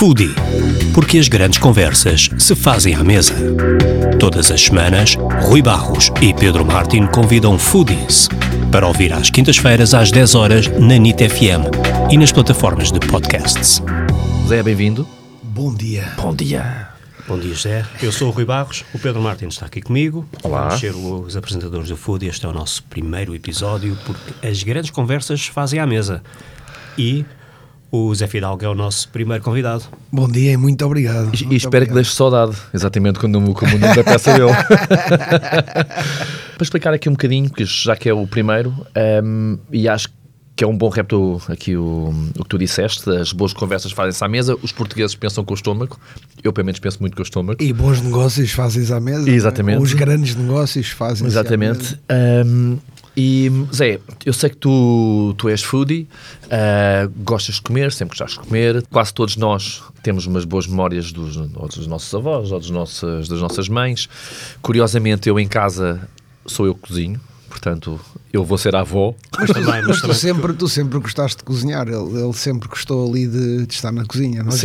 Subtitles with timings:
[0.00, 0.34] Foodie,
[0.94, 3.34] porque as grandes conversas se fazem à mesa.
[4.18, 8.26] Todas as semanas, Rui Barros e Pedro Martin convidam foodies
[8.72, 11.68] para ouvir às quintas-feiras às 10 horas na NIT FM
[12.10, 13.82] e nas plataformas de podcasts.
[14.48, 15.06] Zé, bem-vindo.
[15.42, 16.10] Bom dia.
[16.16, 16.88] Bom dia.
[17.28, 17.84] Bom dia, José.
[18.02, 20.26] Eu sou o Rui Barros, o Pedro Martin está aqui comigo.
[20.42, 20.68] Olá.
[20.68, 22.30] Vamos ser os apresentadores do Foodie.
[22.30, 26.22] Este é o nosso primeiro episódio, porque as grandes conversas se fazem à mesa.
[26.96, 27.26] E
[27.92, 29.84] o Zé Fidalgo é o nosso primeiro convidado.
[30.12, 31.24] Bom dia e muito obrigado.
[31.34, 31.94] E, Muito e espero que obrigado.
[31.94, 34.52] deixe saudade, exatamente como, como o nome da peça dele.
[36.56, 40.08] Para explicar aqui um bocadinho, porque já que é o primeiro, ehm, e acho
[40.54, 44.22] que é um bom repto aqui o, o que tu disseste, as boas conversas fazem-se
[44.22, 45.98] à mesa, os portugueses pensam com o estômago,
[46.44, 47.62] eu pelo menos penso muito com o estômago.
[47.62, 49.28] E bons negócios fazem-se à mesa.
[49.30, 49.32] é?
[49.32, 49.82] Exatamente.
[49.82, 51.98] Os grandes negócios fazem-se à Exatamente.
[52.10, 52.46] mesa.
[52.46, 52.78] Um,
[53.22, 56.08] e Zé, eu sei que tu, tu és foodie,
[56.46, 58.82] uh, gostas de comer, sempre gostaste de comer.
[58.90, 63.28] Quase todos nós temos umas boas memórias dos, ou dos nossos avós ou dos nossos,
[63.28, 64.08] das nossas mães.
[64.62, 66.00] Curiosamente, eu em casa
[66.46, 68.00] sou eu que cozinho, portanto,
[68.32, 69.14] eu vou ser avó.
[69.38, 71.88] Mas também, mas tu também sempre, tu sempre gostaste de cozinhar.
[71.88, 74.56] Ele, ele sempre gostou ali de, de estar na cozinha, não é?